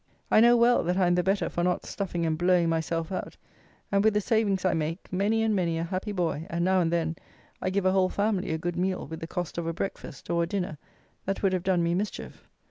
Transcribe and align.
I 0.31 0.39
know 0.39 0.57
well, 0.57 0.83
that 0.85 0.97
I 0.97 1.05
am 1.05 1.13
the 1.13 1.21
better 1.21 1.47
for 1.47 1.63
not 1.63 1.85
stuffing 1.85 2.25
and 2.25 2.35
blowing 2.35 2.69
myself 2.69 3.11
out, 3.11 3.37
and 3.91 4.03
with 4.03 4.15
the 4.15 4.19
savings 4.19 4.65
I 4.65 4.73
make 4.73 5.13
many 5.13 5.43
and 5.43 5.55
many 5.55 5.77
a 5.77 5.83
happy 5.83 6.11
boy; 6.11 6.47
and, 6.49 6.65
now 6.65 6.81
and 6.81 6.91
then, 6.91 7.17
I 7.61 7.69
give 7.69 7.85
a 7.85 7.91
whole 7.91 8.09
family 8.09 8.49
a 8.49 8.57
good 8.57 8.75
meal 8.77 9.05
with 9.05 9.19
the 9.19 9.27
cost 9.27 9.59
of 9.59 9.67
a 9.67 9.73
breakfast, 9.73 10.27
or 10.31 10.41
a 10.41 10.47
dinner, 10.47 10.79
that 11.25 11.43
would 11.43 11.53
have 11.53 11.61
done 11.61 11.83
me 11.83 11.93
mischief. 11.93 12.47